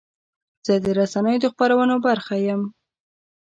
زه 0.65 0.73
د 0.83 0.87
رسنیو 0.99 1.41
د 1.43 1.45
خپرونو 1.53 1.95
برخه 2.05 2.35
یم. 2.47 2.61